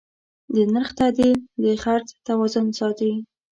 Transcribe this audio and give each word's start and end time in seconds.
د 0.53 0.55
نرخ 0.73 0.89
تعدیل 0.99 1.31
د 1.63 1.65
خرڅ 1.83 2.07
توازن 2.27 2.67
ساتي. 2.79 3.11